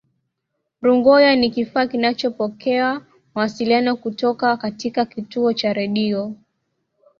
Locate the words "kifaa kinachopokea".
1.49-3.01